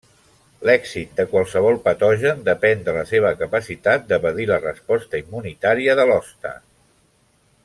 L'èxit 0.67 1.11
de 1.19 1.25
qualsevol 1.33 1.77
patogen 1.83 2.41
depèn 2.49 2.81
de 2.89 2.97
la 2.97 3.03
seva 3.11 3.35
capacitat 3.43 4.09
d'evadir 4.13 4.51
la 4.55 4.61
resposta 4.67 5.25
immunitària 5.27 5.99
de 6.01 6.11
l'hoste. 6.13 6.59